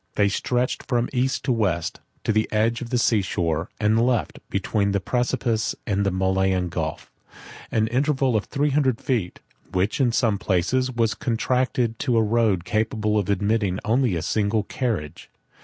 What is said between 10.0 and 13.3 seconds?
in some places, was contracted to a road capable of